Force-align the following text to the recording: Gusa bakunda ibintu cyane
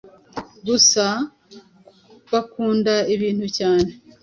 Gusa 0.67 1.05
bakunda 2.31 2.93
ibintu 3.15 3.45
cyane 3.57 3.89